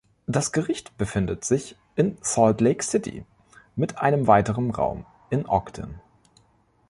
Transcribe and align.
Das 0.25 0.51
Gericht 0.51 0.97
befindet 0.97 1.45
sich 1.45 1.75
in 1.95 2.17
Salt 2.21 2.59
Lake 2.59 2.83
City 2.83 3.23
mit 3.75 3.99
einem 3.99 4.25
weiteren 4.25 4.71
Raum 4.71 5.05
in 5.29 5.45
Ogden. 5.47 6.01